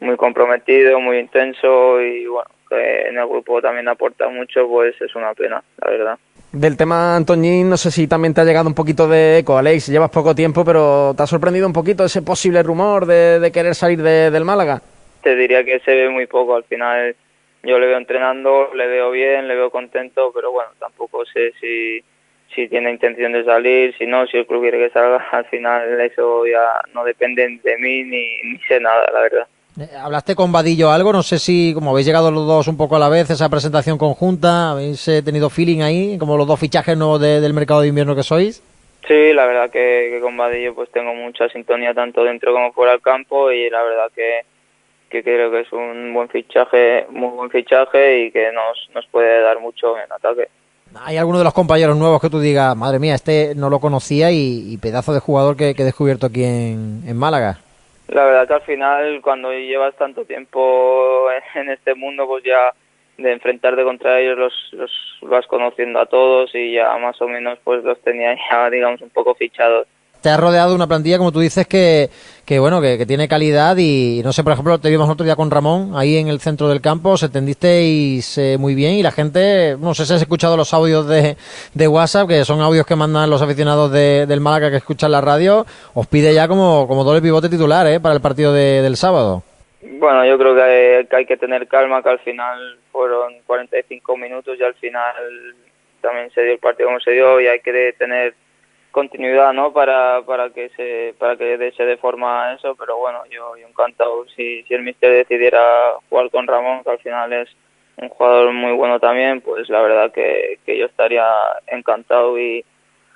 muy 0.00 0.16
comprometido, 0.16 0.98
muy 0.98 1.18
intenso 1.18 2.00
y 2.00 2.26
bueno, 2.26 2.50
que 2.68 3.02
en 3.02 3.16
el 3.16 3.28
grupo 3.28 3.62
también 3.62 3.86
aporta 3.86 4.28
mucho, 4.28 4.66
pues 4.66 5.00
es 5.00 5.14
una 5.14 5.32
pena, 5.34 5.62
la 5.80 5.90
verdad. 5.90 6.18
Del 6.50 6.76
tema 6.76 7.14
Antoñín, 7.14 7.70
no 7.70 7.76
sé 7.76 7.92
si 7.92 8.08
también 8.08 8.34
te 8.34 8.40
ha 8.40 8.44
llegado 8.44 8.68
un 8.68 8.74
poquito 8.74 9.06
de 9.06 9.38
eco, 9.38 9.56
Alex. 9.56 9.86
Llevas 9.86 10.10
poco 10.10 10.34
tiempo, 10.34 10.64
pero 10.64 11.14
¿te 11.16 11.22
ha 11.22 11.26
sorprendido 11.26 11.68
un 11.68 11.72
poquito 11.72 12.04
ese 12.04 12.22
posible 12.22 12.64
rumor 12.64 13.06
de, 13.06 13.38
de 13.38 13.52
querer 13.52 13.76
salir 13.76 14.02
de, 14.02 14.32
del 14.32 14.44
Málaga? 14.44 14.82
Te 15.24 15.34
diría 15.34 15.64
que 15.64 15.80
se 15.80 15.94
ve 15.94 16.08
muy 16.10 16.26
poco. 16.26 16.54
Al 16.54 16.64
final 16.64 17.16
yo 17.64 17.78
le 17.78 17.86
veo 17.86 17.98
entrenando, 17.98 18.72
le 18.74 18.86
veo 18.86 19.10
bien, 19.10 19.48
le 19.48 19.56
veo 19.56 19.70
contento, 19.70 20.30
pero 20.32 20.52
bueno, 20.52 20.70
tampoco 20.78 21.24
sé 21.24 21.52
si, 21.60 22.04
si 22.54 22.68
tiene 22.68 22.92
intención 22.92 23.32
de 23.32 23.44
salir, 23.44 23.96
si 23.98 24.06
no, 24.06 24.26
si 24.26 24.36
el 24.36 24.46
club 24.46 24.62
quiere 24.62 24.78
que 24.78 24.90
salga, 24.90 25.26
al 25.32 25.46
final 25.46 26.00
eso 26.00 26.46
ya 26.46 26.82
no 26.92 27.02
depende 27.04 27.58
de 27.62 27.78
mí 27.78 28.04
ni, 28.04 28.42
ni 28.44 28.58
sé 28.68 28.78
nada, 28.78 29.10
la 29.12 29.20
verdad. 29.20 29.46
Eh, 29.80 29.88
¿Hablaste 29.96 30.36
con 30.36 30.52
Vadillo 30.52 30.90
algo? 30.90 31.12
No 31.12 31.24
sé 31.24 31.38
si, 31.38 31.72
como 31.74 31.90
habéis 31.90 32.06
llegado 32.06 32.30
los 32.30 32.46
dos 32.46 32.68
un 32.68 32.76
poco 32.76 32.94
a 32.94 33.00
la 33.00 33.08
vez, 33.08 33.30
esa 33.30 33.48
presentación 33.48 33.98
conjunta, 33.98 34.70
¿habéis 34.70 35.08
eh, 35.08 35.22
tenido 35.22 35.50
feeling 35.50 35.80
ahí, 35.80 36.16
como 36.18 36.36
los 36.36 36.46
dos 36.46 36.60
fichajes 36.60 36.96
nuevos 36.96 37.20
del 37.20 37.52
mercado 37.54 37.80
de 37.80 37.88
invierno 37.88 38.14
que 38.14 38.22
sois? 38.22 38.62
Sí, 39.08 39.32
la 39.32 39.46
verdad 39.46 39.70
que, 39.70 40.10
que, 40.12 40.20
con 40.20 40.36
Vadillo 40.36 40.74
pues 40.74 40.90
tengo 40.90 41.14
mucha 41.14 41.48
sintonía 41.48 41.92
tanto 41.92 42.24
dentro 42.24 42.52
como 42.52 42.72
fuera 42.72 42.92
del 42.92 43.02
campo 43.02 43.50
y 43.50 43.68
la 43.68 43.82
verdad 43.82 44.10
que, 44.14 44.42
que 45.14 45.22
creo 45.22 45.48
que 45.52 45.60
es 45.60 45.72
un 45.72 46.12
buen 46.12 46.28
fichaje, 46.28 47.06
muy 47.10 47.28
buen 47.28 47.48
fichaje 47.48 48.24
y 48.24 48.32
que 48.32 48.50
nos, 48.50 48.90
nos 48.92 49.06
puede 49.06 49.42
dar 49.42 49.60
mucho 49.60 49.96
en 49.96 50.10
ataque. 50.10 50.48
¿Hay 51.04 51.16
alguno 51.16 51.38
de 51.38 51.44
los 51.44 51.54
compañeros 51.54 51.96
nuevos 51.96 52.20
que 52.20 52.30
tú 52.30 52.40
digas, 52.40 52.76
madre 52.76 52.98
mía, 52.98 53.14
este 53.14 53.54
no 53.54 53.70
lo 53.70 53.78
conocía 53.78 54.32
y, 54.32 54.76
pedazo 54.78 55.14
de 55.14 55.20
jugador 55.20 55.56
que, 55.56 55.70
he 55.70 55.84
descubierto 55.84 56.26
aquí 56.26 56.42
en, 56.42 57.16
Málaga? 57.16 57.58
La 58.08 58.24
verdad 58.24 58.48
que 58.48 58.54
al 58.54 58.62
final, 58.62 59.20
cuando 59.22 59.52
llevas 59.52 59.94
tanto 59.94 60.24
tiempo 60.24 61.26
en 61.54 61.70
este 61.70 61.94
mundo, 61.94 62.26
pues 62.26 62.42
ya 62.42 62.72
de 63.16 63.32
enfrentarte 63.32 63.84
contra 63.84 64.18
ellos 64.18 64.36
los, 64.36 64.52
los 64.72 65.30
vas 65.30 65.46
conociendo 65.46 66.00
a 66.00 66.06
todos 66.06 66.52
y 66.56 66.72
ya 66.72 66.96
más 66.98 67.22
o 67.22 67.28
menos 67.28 67.60
pues 67.62 67.84
los 67.84 68.00
tenía 68.00 68.36
ya, 68.50 68.68
digamos, 68.68 69.00
un 69.00 69.10
poco 69.10 69.36
fichados 69.36 69.86
te 70.24 70.30
has 70.30 70.40
rodeado 70.40 70.70
de 70.70 70.76
una 70.76 70.86
plantilla, 70.86 71.18
como 71.18 71.32
tú 71.32 71.40
dices, 71.40 71.66
que, 71.66 72.08
que 72.46 72.58
bueno, 72.58 72.80
que, 72.80 73.04
tiene 73.04 73.28
calidad 73.28 73.76
y 73.76 74.22
no 74.24 74.32
sé, 74.32 74.42
por 74.42 74.54
ejemplo, 74.54 74.78
te 74.78 74.88
vimos 74.88 75.06
otro 75.10 75.22
día 75.22 75.36
con 75.36 75.50
Ramón 75.50 75.92
ahí 75.96 76.16
en 76.16 76.28
el 76.28 76.40
centro 76.40 76.66
del 76.70 76.80
campo, 76.80 77.10
os 77.10 77.22
entendisteis 77.22 78.38
eh, 78.38 78.56
muy 78.58 78.74
bien 78.74 78.94
y 78.94 79.02
la 79.02 79.10
gente, 79.10 79.76
no 79.78 79.92
sé 79.92 80.06
si 80.06 80.14
has 80.14 80.22
escuchado 80.22 80.56
los 80.56 80.72
audios 80.72 81.06
de, 81.06 81.36
de 81.74 81.88
WhatsApp, 81.88 82.26
que 82.26 82.44
son 82.46 82.62
audios 82.62 82.86
que 82.86 82.96
mandan 82.96 83.28
los 83.28 83.42
aficionados 83.42 83.92
de, 83.92 84.24
del 84.24 84.40
Málaga 84.40 84.70
que 84.70 84.78
escuchan 84.78 85.12
la 85.12 85.20
radio, 85.20 85.66
os 85.92 86.06
pide 86.06 86.32
ya 86.32 86.48
como, 86.48 86.88
como 86.88 87.04
doble 87.04 87.20
pivote 87.20 87.50
titular 87.50 87.86
¿eh? 87.86 88.00
para 88.00 88.14
el 88.14 88.22
partido 88.22 88.54
del 88.54 88.96
sábado. 88.96 89.42
Bueno, 89.82 90.24
yo 90.24 90.38
creo 90.38 90.54
que 90.54 91.06
que 91.06 91.16
hay, 91.16 91.26
que 91.26 91.36
tener 91.36 91.68
calma, 91.68 92.02
que 92.02 92.08
al 92.08 92.18
final 92.20 92.78
fueron 92.92 93.34
45 93.44 94.16
minutos 94.16 94.56
y 94.58 94.64
al 94.64 94.74
final 94.76 95.14
también 96.00 96.30
se 96.30 96.40
dio 96.40 96.52
el 96.54 96.58
partido 96.60 96.88
como 96.88 97.00
se 97.00 97.10
dio 97.10 97.42
y 97.42 97.46
hay 97.46 97.60
que 97.60 97.94
tener 97.98 98.34
continuidad 98.94 99.52
no 99.52 99.72
para 99.72 100.22
para 100.22 100.50
que 100.50 100.68
se 100.70 101.14
para 101.18 101.36
que 101.36 101.72
se 101.76 101.84
dé 101.84 101.96
forma 101.96 102.54
eso 102.54 102.76
pero 102.76 102.96
bueno 102.96 103.24
yo, 103.28 103.56
encantado. 103.56 104.24
Si, 104.36 104.62
si 104.62 104.74
el 104.74 104.82
mister 104.84 105.12
decidiera 105.12 105.94
jugar 106.08 106.30
con 106.30 106.46
Ramón 106.46 106.84
que 106.84 106.90
al 106.90 107.00
final 107.00 107.32
es 107.32 107.48
un 107.96 108.08
jugador 108.08 108.52
muy 108.52 108.72
bueno 108.72 109.00
también 109.00 109.40
pues 109.40 109.68
la 109.68 109.82
verdad 109.82 110.12
que, 110.12 110.60
que 110.64 110.78
yo 110.78 110.86
estaría 110.86 111.26
encantado 111.66 112.38
y, 112.38 112.64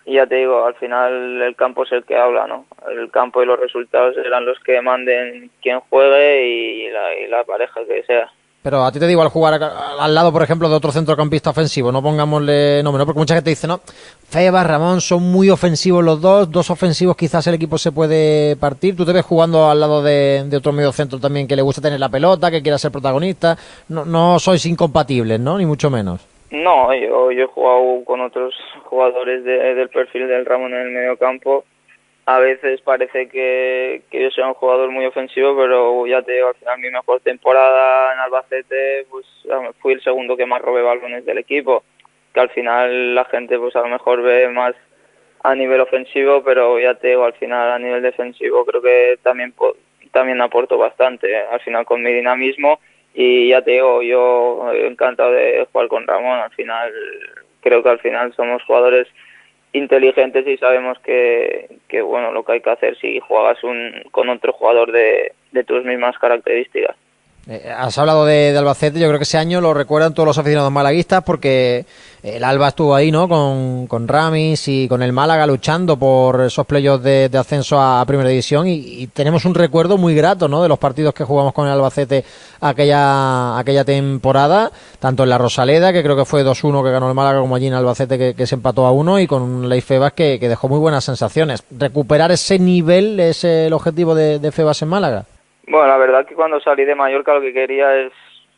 y 0.04 0.14
ya 0.14 0.26
te 0.26 0.35
digo 0.35 0.66
al 0.66 0.75
final 0.75 1.42
el 1.42 1.54
campo 1.54 1.85
es 1.85 1.92
el 1.92 2.04
que 2.04 2.16
habla 2.16 2.49
no 2.49 2.66
el 2.90 3.08
campo 3.12 3.40
y 3.40 3.47
los 3.47 3.61
resultados 3.61 4.16
serán 4.16 4.47
los 4.47 4.58
que 4.61 4.82
manden 4.82 5.49
quién 5.62 5.78
juegue 5.78 6.44
y 6.44 6.90
la, 6.90 7.14
y 7.20 7.28
la 7.28 7.44
pareja 7.44 7.85
que 7.87 8.02
sea 8.02 8.28
pero 8.68 8.84
a 8.84 8.92
ti 8.92 9.00
te 9.00 9.06
digo, 9.06 9.22
al 9.22 9.30
jugar 9.30 9.58
al 9.62 10.14
lado, 10.14 10.30
por 10.30 10.42
ejemplo, 10.42 10.68
de 10.68 10.75
otro 10.75 10.92
centrocampista 10.92 11.48
ofensivo, 11.48 11.90
no 11.90 12.02
pongámosle 12.02 12.82
nombre, 12.82 12.98
¿no? 12.98 13.06
Porque 13.06 13.18
mucha 13.18 13.34
gente 13.34 13.48
dice, 13.48 13.66
no, 13.66 13.80
Feba, 14.28 14.62
Ramón 14.62 15.00
son 15.00 15.22
muy 15.22 15.48
ofensivos 15.48 16.04
los 16.04 16.20
dos, 16.20 16.50
dos 16.50 16.68
ofensivos 16.68 17.16
quizás 17.16 17.46
el 17.46 17.54
equipo 17.54 17.78
se 17.78 17.92
puede 17.92 18.56
partir. 18.56 18.94
Tú 18.94 19.06
te 19.06 19.14
ves 19.14 19.25
jugando 19.25 19.70
al 19.70 19.80
lado 19.80 20.02
de, 20.02 20.46
otro 20.54 20.72
medio 20.72 20.92
centro 20.92 21.18
también 21.18 21.48
que 21.48 21.56
le 21.56 21.62
gusta 21.62 21.80
tener 21.80 21.98
la 21.98 22.10
pelota, 22.10 22.50
que 22.50 22.60
quiera 22.60 22.76
ser 22.76 22.92
protagonista. 22.92 23.56
No, 23.88 24.04
no 24.04 24.38
sois 24.38 24.66
incompatibles, 24.66 25.40
¿no? 25.40 25.56
Ni 25.56 25.64
mucho 25.64 25.88
menos. 25.88 26.28
No, 26.50 26.94
yo, 26.94 27.32
yo 27.32 27.44
he 27.44 27.46
jugado 27.46 28.04
con 28.04 28.20
otros 28.20 28.52
jugadores 28.84 29.44
del 29.44 29.88
perfil 29.88 30.28
del 30.28 30.44
Ramón 30.44 30.75
en 30.75 30.80
el 30.80 30.90
medio 30.90 31.16
campo 31.16 31.64
a 32.28 32.40
veces 32.40 32.82
parece 32.82 33.26
que, 33.30 34.02
yo 34.12 34.30
soy 34.30 34.44
un 34.44 34.52
jugador 34.52 34.90
muy 34.90 35.06
ofensivo, 35.06 35.56
pero 35.56 36.06
ya 36.06 36.20
te 36.20 36.32
digo, 36.32 36.49
al 36.49 36.56
final 36.56 36.78
mi 36.78 36.90
mejor 36.90 37.20
temporada 37.20 38.12
en 38.12 38.20
Albacete, 38.20 39.06
pues 39.08 39.25
fui 39.80 39.94
el 39.94 40.02
segundo 40.02 40.37
que 40.37 40.44
más 40.44 40.61
robé 40.61 40.82
balones 40.82 41.25
del 41.25 41.38
equipo, 41.38 41.85
que 42.35 42.40
al 42.40 42.50
final 42.50 43.14
la 43.14 43.25
gente 43.25 43.58
pues 43.58 43.75
a 43.76 43.80
lo 43.80 43.88
mejor 43.88 44.20
ve 44.20 44.47
más 44.50 44.75
a 45.42 45.54
nivel 45.54 45.80
ofensivo, 45.80 46.44
pero 46.44 46.78
ya 46.78 46.97
te 46.97 47.08
digo, 47.08 47.25
al 47.25 47.32
final 47.32 47.73
a 47.73 47.78
nivel 47.78 48.02
defensivo 48.02 48.66
creo 48.66 48.82
que 48.82 49.18
también 49.23 49.54
también 50.12 50.42
aporto 50.42 50.76
bastante, 50.76 51.32
¿eh? 51.32 51.44
al 51.50 51.61
final 51.61 51.87
con 51.87 52.02
mi 52.02 52.12
dinamismo 52.12 52.78
y 53.14 53.49
ya 53.49 53.62
te 53.62 53.70
digo, 53.70 54.02
yo 54.02 54.70
encantado 54.75 55.32
de 55.32 55.66
jugar 55.73 55.88
con 55.88 56.06
Ramón, 56.06 56.40
al 56.40 56.50
final 56.50 56.92
creo 57.62 57.82
que 57.82 57.88
al 57.88 58.00
final 58.00 58.35
somos 58.35 58.62
jugadores 58.64 59.08
inteligentes 59.72 60.46
y 60.46 60.56
sabemos 60.56 60.98
que, 61.00 61.78
que, 61.88 62.00
bueno 62.02 62.32
lo 62.32 62.44
que 62.44 62.52
hay 62.52 62.60
que 62.60 62.70
hacer 62.70 62.96
si 62.98 63.20
juegas 63.20 63.62
un, 63.64 64.02
con 64.10 64.28
otro 64.28 64.52
jugador 64.52 64.92
de, 64.92 65.32
de 65.52 65.64
tus 65.64 65.84
mismas 65.84 66.18
características. 66.18 66.96
Eh, 67.50 67.72
has 67.74 67.96
hablado 67.96 68.26
de, 68.26 68.54
Albacete, 68.58 69.00
yo 69.00 69.06
creo 69.08 69.18
que 69.18 69.22
ese 69.22 69.38
año 69.38 69.62
lo 69.62 69.72
recuerdan 69.72 70.12
todos 70.12 70.26
los 70.26 70.36
aficionados 70.36 70.70
malaguistas 70.70 71.24
porque 71.24 71.86
el 72.22 72.44
Alba 72.44 72.68
estuvo 72.68 72.94
ahí, 72.94 73.10
¿no? 73.10 73.26
Con, 73.26 73.86
con 73.86 74.06
Ramis 74.06 74.68
y 74.68 74.86
con 74.86 75.02
el 75.02 75.14
Málaga 75.14 75.46
luchando 75.46 75.98
por 75.98 76.42
esos 76.42 76.66
playos 76.66 77.02
de, 77.02 77.30
ascenso 77.38 77.80
a, 77.80 78.04
Primera 78.04 78.28
División 78.28 78.66
y, 78.68 79.06
tenemos 79.14 79.46
un 79.46 79.54
recuerdo 79.54 79.96
muy 79.96 80.14
grato, 80.14 80.46
¿no? 80.46 80.62
De 80.62 80.68
los 80.68 80.78
partidos 80.78 81.14
que 81.14 81.24
jugamos 81.24 81.54
con 81.54 81.66
el 81.66 81.72
Albacete 81.72 82.22
aquella, 82.60 83.58
aquella 83.58 83.82
temporada, 83.82 84.70
tanto 84.98 85.22
en 85.22 85.30
la 85.30 85.38
Rosaleda, 85.38 85.90
que 85.90 86.02
creo 86.02 86.16
que 86.16 86.26
fue 86.26 86.44
2-1 86.44 86.84
que 86.84 86.90
ganó 86.90 87.08
el 87.08 87.14
Málaga, 87.14 87.40
como 87.40 87.56
allí 87.56 87.68
en 87.68 87.74
Albacete 87.74 88.34
que, 88.34 88.46
se 88.46 88.56
empató 88.56 88.84
a 88.84 88.92
1 88.92 89.20
y 89.20 89.26
con 89.26 89.70
Ley 89.70 89.80
Febas 89.80 90.12
que, 90.12 90.38
que, 90.38 90.50
dejó 90.50 90.68
muy 90.68 90.80
buenas 90.80 91.04
sensaciones. 91.04 91.62
¿Recuperar 91.70 92.30
ese 92.30 92.58
nivel 92.58 93.18
es 93.20 93.42
el 93.44 93.72
objetivo 93.72 94.14
de 94.14 94.52
Febas 94.52 94.82
en 94.82 94.88
Málaga? 94.88 95.24
Bueno, 95.68 95.87
la 95.87 95.98
verdad 95.98 96.26
que 96.26 96.34
cuando 96.34 96.60
salí 96.60 96.87
de 96.87 96.94
Mallorca 96.94 97.34
lo 97.34 97.42
que 97.42 97.52
quería 97.52 97.94
es 97.94 98.12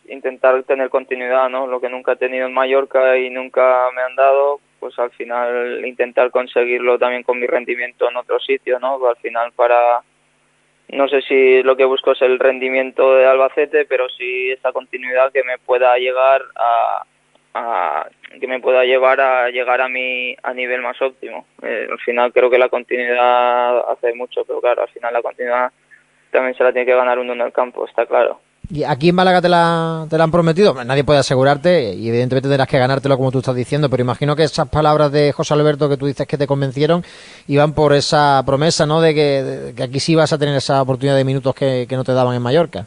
intentar 0.09 0.63
tener 0.63 0.91
continuidad, 0.91 1.49
¿no? 1.49 1.67
Lo 1.67 1.81
que 1.81 1.89
nunca 1.89 2.13
he 2.13 2.17
tenido 2.17 2.47
en 2.47 2.55
Mallorca 2.55 3.17
y 3.17 3.31
nunca 3.31 3.89
me 3.95 4.03
han 4.03 4.15
dado, 4.15 4.61
pues 4.79 4.97
al 4.99 5.11
final 5.11 5.85
intentar 5.85 6.31
conseguirlo 6.31 6.99
también 6.99 7.25
con 7.25 7.41
mi 7.41 7.49
rendimiento 7.49 8.09
en 8.09 8.17
otro 8.17 8.39
sitio, 8.39 8.79
¿no? 8.79 9.05
Al 9.07 9.17
final 9.17 9.51
para 9.53 10.03
no 10.93 11.09
sé 11.09 11.21
si 11.23 11.63
lo 11.65 11.77
que 11.77 11.85
busco 11.85 12.13
es 12.13 12.23
el 12.23 12.39
rendimiento 12.39 13.15
de 13.15 13.27
Albacete, 13.27 13.87
pero 13.87 14.09
sí 14.09 14.53
esa 14.53 14.73
continuidad 14.73 15.33
que 15.33 15.43
me 15.43 15.59
pueda 15.59 15.97
llegar 15.99 16.43
a, 16.57 17.03
a 17.55 18.09
que 18.41 18.47
me 18.47 18.61
pueda 18.61 18.85
llevar 18.85 19.21
a 19.21 19.51
llegar 19.51 19.81
a 19.81 19.89
mi 19.89 20.37
a 20.45 20.55
nivel 20.55 20.81
más 20.83 21.01
óptimo. 21.03 21.47
Eh, 21.63 21.89
al 21.91 21.99
final 21.99 22.33
creo 22.33 22.51
que 22.51 22.59
la 22.59 22.69
continuidad 22.69 23.91
hace 23.91 24.15
mucho, 24.15 24.45
pero 24.45 24.61
claro, 24.61 24.83
al 24.83 24.89
final 24.91 25.13
la 25.13 25.23
continuidad 25.23 25.73
también 26.31 26.55
se 26.57 26.65
la 26.65 26.73
tiene 26.73 26.87
que 26.87 26.95
ganar 26.95 27.19
uno 27.19 27.33
en 27.33 27.41
el 27.41 27.53
campo, 27.53 27.87
está 27.87 28.07
claro. 28.07 28.41
¿Y 28.73 28.85
aquí 28.85 29.09
en 29.09 29.17
Málaga 29.17 29.43
te 29.43 29.49
la, 29.49 30.07
te 30.09 30.17
la 30.17 30.25
han 30.25 30.31
prometido? 30.31 30.73
Nadie 30.85 31.03
puede 31.03 31.19
asegurarte 31.19 31.93
y 31.93 32.09
evidentemente 32.09 32.49
tendrás 32.49 32.69
que 32.69 32.79
ganártelo 32.79 33.17
como 33.17 33.33
tú 33.33 33.39
estás 33.39 33.57
diciendo, 33.57 33.91
pero 33.91 34.03
imagino 34.03 34.37
que 34.37 34.45
esas 34.45 34.69
palabras 34.69 35.11
de 35.11 35.33
José 35.33 35.55
Alberto 35.55 35.89
que 35.89 35.97
tú 35.97 36.07
dices 36.07 36.25
que 36.29 36.39
te 36.39 36.47
convencieron 36.47 37.03
iban 37.49 37.75
por 37.75 37.93
esa 37.93 38.41
promesa, 38.47 38.87
¿no? 38.87 39.01
De 39.01 39.13
que, 39.13 39.83
aquí 39.83 39.99
sí 39.99 40.15
vas 40.15 40.33
a 40.33 40.39
tener 40.39 40.55
esa 40.55 40.81
oportunidad 40.83 41.17
de 41.17 41.25
minutos 41.25 41.53
que, 41.53 41.85
no 41.91 42.05
te 42.05 42.13
daban 42.13 42.37
en 42.37 42.43
Mallorca. 42.43 42.87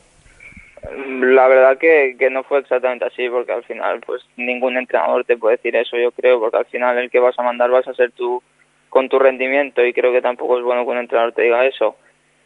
La 1.19 1.47
verdad 1.49 1.77
que, 1.77 2.15
que 2.17 2.29
no 2.29 2.43
fue 2.43 2.59
exactamente 2.59 3.05
así, 3.05 3.27
porque 3.27 3.51
al 3.51 3.63
final 3.63 3.99
pues 4.05 4.21
ningún 4.37 4.77
entrenador 4.77 5.25
te 5.25 5.35
puede 5.35 5.57
decir 5.57 5.75
eso, 5.75 5.97
yo 5.97 6.11
creo, 6.11 6.39
porque 6.39 6.57
al 6.57 6.65
final 6.65 6.97
el 6.97 7.09
que 7.09 7.19
vas 7.19 7.37
a 7.37 7.43
mandar 7.43 7.69
vas 7.69 7.87
a 7.89 7.93
ser 7.93 8.11
tú 8.11 8.41
con 8.87 9.09
tu 9.09 9.19
rendimiento 9.19 9.85
y 9.85 9.91
creo 9.91 10.13
que 10.13 10.21
tampoco 10.21 10.57
es 10.57 10.63
bueno 10.63 10.85
que 10.85 10.91
un 10.91 10.99
entrenador 10.99 11.33
te 11.33 11.41
diga 11.41 11.65
eso 11.65 11.97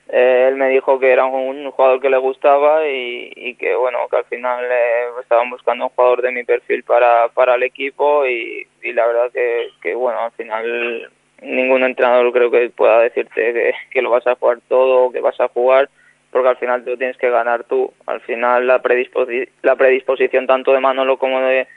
eh, 0.09 0.45
él 0.47 0.55
me 0.55 0.69
dijo 0.69 0.99
que 0.99 1.11
era 1.11 1.25
un, 1.25 1.69
jugador 1.71 1.99
que 1.99 2.09
le 2.09 2.17
gustaba 2.17 2.87
y, 2.87 3.55
que 3.55 3.75
bueno 3.75 3.99
que 4.09 4.17
al 4.17 4.25
final 4.25 4.65
eh, 4.65 5.07
estaban 5.21 5.49
buscando 5.49 5.85
un 5.85 5.89
jugador 5.91 6.21
de 6.21 6.31
mi 6.31 6.43
perfil 6.43 6.83
para, 6.83 7.27
para 7.29 7.55
el 7.55 7.63
equipo 7.63 8.25
y, 8.25 8.67
la 8.93 9.05
verdad 9.05 9.31
que, 9.31 9.93
bueno 9.95 10.19
al 10.19 10.31
final 10.31 11.11
ningún 11.41 11.83
entrenador 11.83 12.31
creo 12.31 12.49
que 12.49 12.69
pueda 12.69 13.01
decirte 13.01 13.53
que, 13.53 13.73
que 13.91 14.01
lo 14.01 14.09
vas 14.09 14.25
a 14.27 14.35
jugar 14.35 14.59
todo 14.67 15.05
o 15.05 15.11
que 15.11 15.19
vas 15.19 15.39
a 15.39 15.49
jugar 15.49 15.89
porque 16.31 16.49
al 16.49 16.57
final 16.57 16.83
lo 16.85 16.97
tienes 16.97 17.17
que 17.17 17.29
ganar 17.29 17.63
tú. 17.63 17.91
Al 18.05 18.21
final 18.21 18.67
la, 18.67 18.81
la 19.63 19.75
predisposición 19.75 20.47
tanto 20.47 20.73
de 20.73 20.79
Manolo 20.79 21.17
como 21.17 21.41
de 21.41 21.67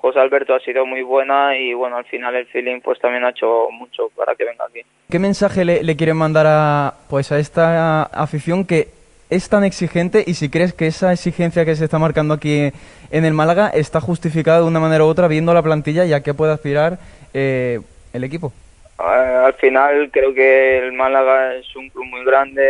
José 0.00 0.20
Alberto 0.20 0.54
ha 0.54 0.60
sido 0.60 0.86
muy 0.86 1.02
buena 1.02 1.56
y 1.56 1.74
bueno, 1.74 1.96
al 1.96 2.04
final 2.04 2.34
el 2.36 2.46
feeling 2.46 2.80
pues 2.80 3.00
también 3.00 3.24
ha 3.24 3.30
hecho 3.30 3.68
mucho 3.70 4.10
para 4.16 4.34
que 4.36 4.44
venga 4.44 4.64
aquí. 4.64 4.80
¿Qué 5.10 5.18
mensaje 5.18 5.64
le, 5.64 5.82
le 5.82 5.96
quieren 5.96 6.16
mandar 6.16 6.46
a, 6.48 6.94
pues 7.10 7.32
a 7.32 7.38
esta 7.38 8.04
afición 8.04 8.64
que 8.64 8.88
es 9.30 9.48
tan 9.48 9.64
exigente 9.64 10.22
y 10.26 10.34
si 10.34 10.48
crees 10.48 10.72
que 10.72 10.86
esa 10.86 11.12
exigencia 11.12 11.64
que 11.64 11.74
se 11.74 11.84
está 11.84 11.98
marcando 11.98 12.34
aquí 12.34 12.70
en 13.10 13.24
el 13.24 13.34
Málaga 13.34 13.68
está 13.68 14.00
justificada 14.00 14.60
de 14.60 14.66
una 14.66 14.80
manera 14.80 15.04
u 15.04 15.08
otra 15.08 15.28
viendo 15.28 15.52
la 15.52 15.62
plantilla 15.62 16.04
y 16.04 16.12
a 16.12 16.22
qué 16.22 16.32
puede 16.32 16.52
aspirar 16.52 16.98
eh, 17.34 17.80
el 18.12 18.24
equipo? 18.24 18.52
Eh, 19.00 19.02
al 19.02 19.54
final 19.54 20.10
creo 20.12 20.32
que 20.32 20.78
el 20.78 20.92
Málaga 20.92 21.56
es 21.56 21.74
un 21.76 21.88
club 21.90 22.06
muy 22.06 22.24
grande 22.24 22.62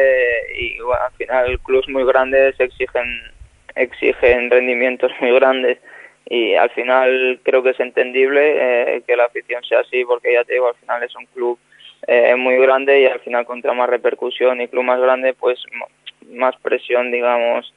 y 0.59 0.81
bueno, 0.81 1.03
al 1.05 1.13
final 1.13 1.61
clubes 1.61 1.89
muy 1.89 2.05
grandes 2.05 2.59
exigen 2.59 3.23
exigen 3.77 4.51
rendimientos 4.51 5.13
muy 5.21 5.33
grandes 5.33 5.79
y 6.31 6.55
al 6.55 6.69
final 6.71 7.41
creo 7.43 7.63
que 7.63 7.71
es 7.71 7.81
entendible 7.81 8.97
eh, 8.97 9.03
que 9.07 9.17
la 9.17 9.25
afición 9.25 9.65
sea 9.65 9.81
así 9.81 10.05
porque 10.05 10.33
ya 10.33 10.45
te 10.45 10.55
digo 10.55 10.69
al 10.69 10.75
final 10.75 11.03
es 11.03 11.17
un 11.17 11.25
club 11.27 11.59
eh, 12.07 12.35
muy 12.37 12.57
grande 12.59 13.01
y 13.01 13.07
al 13.07 13.21
final 13.21 13.47
contra 13.47 13.73
más 13.73 13.89
repercusión 13.89 14.61
y 14.61 14.69
club 14.69 14.85
más 14.85 15.01
grande 15.01 15.33
pues 15.33 15.59
más 16.31 16.55
presión 16.57 17.11
digamos 17.11 17.73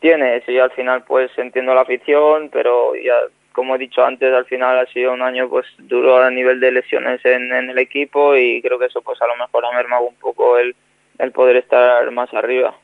tiene. 0.00 0.42
Y 0.46 0.58
al 0.58 0.70
final 0.72 1.04
pues 1.04 1.30
entiendo 1.38 1.74
la 1.74 1.80
afición 1.80 2.50
pero 2.52 2.94
ya 2.96 3.14
como 3.52 3.76
he 3.76 3.78
dicho 3.78 4.04
antes 4.04 4.32
al 4.32 4.44
final 4.44 4.78
ha 4.78 4.86
sido 4.86 5.12
un 5.12 5.22
año 5.22 5.48
pues 5.48 5.66
duro 5.78 6.18
a 6.18 6.30
nivel 6.30 6.60
de 6.60 6.72
lesiones 6.72 7.24
en, 7.24 7.50
en 7.50 7.70
el 7.70 7.78
equipo 7.78 8.36
y 8.36 8.60
creo 8.60 8.78
que 8.78 8.86
eso 8.86 9.00
pues 9.00 9.20
a 9.22 9.26
lo 9.26 9.36
mejor 9.36 9.64
ha 9.64 9.72
mermado 9.72 10.02
un 10.02 10.16
poco 10.16 10.58
el, 10.58 10.76
el 11.18 11.32
poder 11.32 11.56
estar 11.56 12.10
más 12.10 12.32
arriba 12.34 12.74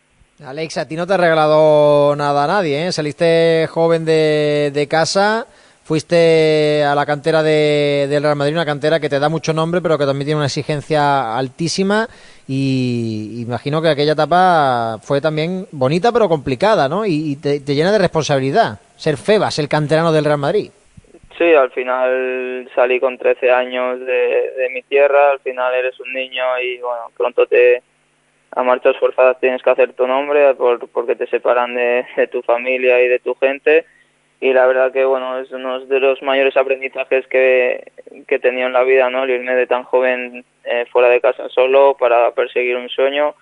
Alex, 0.44 0.76
a 0.76 0.86
ti 0.86 0.96
no 0.96 1.06
te 1.06 1.14
ha 1.14 1.16
regalado 1.16 2.14
nada 2.14 2.44
a 2.44 2.46
nadie, 2.46 2.86
¿eh? 2.86 2.92
Saliste 2.92 3.66
joven 3.70 4.04
de, 4.04 4.70
de 4.74 4.86
casa, 4.86 5.46
fuiste 5.82 6.84
a 6.84 6.94
la 6.94 7.06
cantera 7.06 7.42
de, 7.42 8.06
del 8.10 8.22
Real 8.22 8.36
Madrid, 8.36 8.52
una 8.52 8.66
cantera 8.66 9.00
que 9.00 9.08
te 9.08 9.18
da 9.18 9.30
mucho 9.30 9.54
nombre, 9.54 9.80
pero 9.80 9.96
que 9.96 10.04
también 10.04 10.26
tiene 10.26 10.36
una 10.36 10.46
exigencia 10.46 11.38
altísima. 11.38 12.06
Y 12.46 13.40
imagino 13.40 13.80
que 13.80 13.88
aquella 13.88 14.12
etapa 14.12 14.98
fue 15.00 15.22
también 15.22 15.68
bonita, 15.72 16.12
pero 16.12 16.28
complicada, 16.28 16.86
¿no? 16.86 17.06
Y, 17.06 17.36
te, 17.36 17.60
llena 17.60 17.90
de 17.90 17.98
responsabilidad 17.98 18.78
ser 18.96 19.16
Febas, 19.16 19.58
el 19.58 19.68
canterano 19.68 20.12
del 20.12 20.26
Real 20.26 20.38
Madrid. 20.38 20.70
Sí, 21.38 21.54
al 21.54 21.70
final 21.70 22.70
salí 22.74 23.00
con 23.00 23.16
13 23.16 23.50
años 23.50 24.00
de, 24.00 24.52
de 24.54 24.70
mi 24.70 24.82
tierra, 24.82 25.30
al 25.30 25.40
final 25.40 25.74
eres 25.74 25.98
un 25.98 26.12
niño 26.12 26.44
y 26.62 26.78
bueno, 26.78 27.10
pronto 27.16 27.46
te 27.46 27.82
a 28.52 28.62
marchas 28.62 28.96
forzadas 28.98 29.38
tienes 29.40 29.62
que 29.62 29.70
hacer 29.70 29.92
tu 29.92 30.06
nombre 30.06 30.54
por, 30.54 30.88
porque 30.88 31.16
te 31.16 31.26
separan 31.26 31.74
de, 31.74 32.06
tu 32.32 32.42
familia 32.42 33.02
y 33.02 33.08
de 33.08 33.18
tu 33.18 33.34
gente. 33.34 33.84
Y 34.40 34.52
la 34.52 34.66
verdad 34.66 34.92
que 34.92 35.04
bueno 35.04 35.38
es 35.38 35.50
uno 35.50 35.80
de 35.80 36.00
los 36.00 36.22
mayores 36.22 36.56
aprendizajes 36.56 37.26
que, 37.28 37.90
que 38.26 38.34
he 38.34 38.38
tenido 38.38 38.66
en 38.66 38.74
la 38.74 38.82
vida 38.82 39.08
no 39.08 39.24
el 39.24 39.30
irme 39.30 39.54
de 39.54 39.66
tan 39.66 39.84
joven 39.84 40.44
eh, 40.64 40.84
fuera 40.90 41.08
de 41.08 41.22
casa 41.22 41.48
solo 41.48 41.96
para 41.98 42.30
perseguir 42.32 42.76
un 42.76 42.88
sueño. 42.88 43.34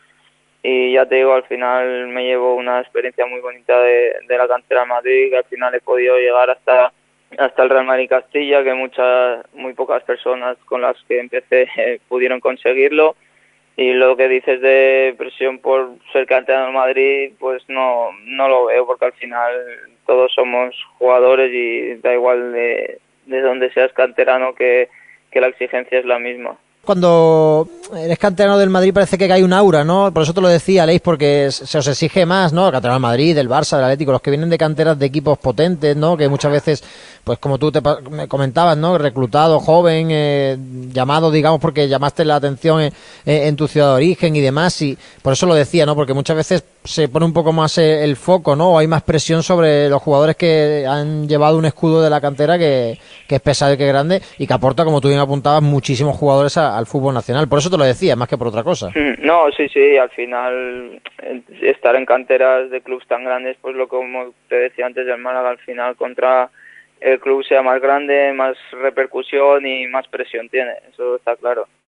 Y 0.63 0.93
ya 0.93 1.05
te 1.07 1.17
digo 1.17 1.35
al 1.35 1.45
final 1.45 2.09
me 2.09 2.25
llevo 2.25 2.55
una 2.55 2.81
experiencia 2.81 3.27
muy 3.27 3.41
bonita 3.41 3.81
de, 3.81 4.15
de 4.27 4.39
la 4.39 4.49
cantera 4.49 4.83
de 4.83 4.87
Madrid 4.87 5.31
que 5.31 5.37
al 5.37 5.45
final 5.45 5.75
he 5.75 5.81
podido 5.81 6.17
llegar 6.17 6.49
hasta 6.51 6.93
hasta 7.39 7.63
el 7.63 7.71
Real 7.71 7.85
Madrid 7.85 8.09
Castilla 8.09 8.63
que 8.63 8.75
muchas 8.75 9.45
muy 9.55 9.75
pocas 9.75 10.03
personas 10.05 10.57
con 10.67 10.81
las 10.81 10.97
que 11.09 11.19
empecé 11.19 11.69
eh, 11.77 12.01
pudieron 12.09 12.41
conseguirlo 12.41 13.17
y 13.77 13.93
lo 13.93 14.17
que 14.17 14.29
dices 14.29 14.61
de 14.61 15.15
presión 15.19 15.59
por 15.59 15.97
ser 16.13 16.27
canterano 16.27 16.69
en 16.69 16.75
Madrid, 16.75 17.33
pues 17.39 17.63
no, 17.69 18.11
no 18.25 18.49
lo 18.49 18.67
veo, 18.67 18.87
porque 18.87 19.07
al 19.07 19.13
final 19.15 19.53
todos 20.07 20.33
somos 20.33 20.75
jugadores 20.99 21.51
y 21.53 21.95
da 21.97 22.13
igual 22.13 22.53
de, 22.53 22.99
de 23.27 23.41
donde 23.41 23.73
seas 23.73 23.93
canterano 23.93 24.55
que, 24.55 24.89
que 25.31 25.41
la 25.41 25.49
exigencia 25.49 25.99
es 25.99 26.05
la 26.05 26.19
misma 26.19 26.59
cuando 26.85 27.69
eres 27.97 28.19
canterano 28.19 28.59
del 28.59 28.71
Madrid 28.71 28.93
parece 28.93 29.19
que 29.19 29.33
hay 29.33 29.43
un 29.43 29.53
aura, 29.53 29.85
¿no? 29.85 30.13
Por 30.13 30.23
eso 30.23 30.33
te 30.33 30.41
lo 30.41 30.49
decía, 30.49 30.87
Leis, 30.87 31.01
porque 31.01 31.51
se 31.51 31.79
os 31.79 31.87
exige 31.87 32.27
más, 32.27 32.53
¿no? 32.53 32.67
El 32.67 32.73
canterano 32.73 32.97
del 32.97 33.03
Madrid, 33.03 33.35
del 33.35 33.49
Barça, 33.49 33.77
del 33.77 33.85
Atlético, 33.85 34.13
los 34.13 34.23
que 34.23 34.31
vienen 34.31 34.51
de 34.51 34.59
canteras 34.59 34.99
de 34.99 35.07
equipos 35.07 35.39
potentes, 35.39 35.97
¿no? 35.97 36.17
Que 36.17 36.29
muchas 36.29 36.53
veces, 36.53 36.85
pues 37.23 37.39
como 37.39 37.59
tú 37.59 37.73
te 37.73 37.81
me 38.11 38.29
comentabas, 38.29 38.77
¿no? 38.77 38.99
Reclutado, 38.99 39.61
joven, 39.61 40.09
eh, 40.11 40.57
llamado, 40.93 41.31
digamos, 41.31 41.61
porque 41.61 41.89
llamaste 41.89 42.25
la 42.25 42.37
atención 42.37 42.81
en, 42.81 42.93
en, 43.25 43.57
tu 43.57 43.69
ciudad 43.69 43.89
de 43.89 43.95
origen 43.95 44.37
y 44.37 44.41
demás, 44.41 44.81
y 44.83 44.97
por 45.23 45.33
eso 45.33 45.47
lo 45.47 45.55
decía, 45.55 45.87
¿no? 45.87 45.95
Porque 45.95 46.15
muchas 46.15 46.37
veces 46.37 46.65
se 46.85 47.09
pone 47.09 47.25
un 47.25 47.33
poco 47.33 47.53
más 47.53 47.79
el 47.79 48.17
foco, 48.17 48.57
¿no? 48.57 48.73
O 48.73 48.79
hay 48.79 48.87
más 48.87 49.03
presión 49.03 49.43
sobre 49.43 49.89
los 49.89 50.03
jugadores 50.03 50.37
que 50.37 50.87
han 50.89 51.27
llevado 51.29 51.57
un 51.57 51.65
escudo 51.65 52.03
de 52.03 52.11
la 52.11 52.21
cantera 52.21 52.59
que, 52.59 52.99
que 53.27 53.37
es 53.37 53.41
pesado 53.41 53.73
y 53.73 53.77
que 53.77 53.87
grande 53.87 54.23
y 54.39 54.47
que 54.47 54.53
aporta, 54.53 54.85
como 54.85 55.01
tú 55.01 55.09
bien 55.09 55.21
apuntabas, 55.21 55.63
muchísimos 55.63 56.17
jugadores 56.17 56.57
a, 56.57 56.74
al 56.77 56.87
fútbol 56.87 57.15
nacional. 57.15 57.49
Por 57.49 57.59
eso 57.59 57.71
te 57.71 57.79
lo 57.79 57.85
decía, 57.85 58.17
más 58.17 58.29
que 58.29 58.39
por 58.39 58.49
otra 58.49 58.63
cosa. 58.63 58.91
No, 59.19 59.51
sí, 59.53 59.69
sí, 59.69 59.97
al 59.97 60.11
final 60.11 61.01
estar 61.63 61.97
en 61.97 62.07
canteras 62.07 62.71
de 62.71 62.81
clubes 62.81 63.07
tan 63.07 63.25
grandes, 63.25 63.57
pues 63.61 63.75
lo 63.77 63.89
como 63.89 64.35
te 64.49 64.57
decía 64.57 64.87
antes 64.87 65.07
del 65.07 65.19
Málaga, 65.19 65.51
al 65.51 65.59
final 65.59 65.97
contra 65.97 66.51
el 67.01 67.21
club 67.21 67.45
sea 67.45 67.63
más 67.63 67.81
grande, 67.81 68.33
más 68.33 68.57
repercusión 68.73 69.67
y 69.67 69.87
más 69.89 70.09
presión 70.09 70.49
tiene, 70.49 70.73
eso 70.91 71.17
está 71.17 71.37
claro. 71.37 71.67